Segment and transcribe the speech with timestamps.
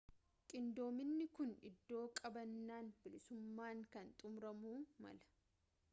[0.51, 4.77] qindoominni kun iddoo qabannaan bilisummaan kun xumuramuu
[5.07, 5.33] mala